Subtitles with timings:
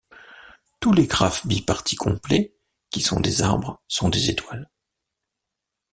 [0.79, 2.55] Tous les graphes bipartis complets
[2.89, 4.67] qui sont des arbres sont des étoiles.